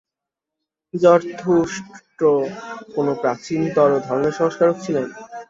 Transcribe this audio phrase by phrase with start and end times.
[0.93, 2.23] জরথুষ্ট্র
[2.93, 5.05] কোন প্রাচীনতর ধর্মের সংস্কারক ছিলেন।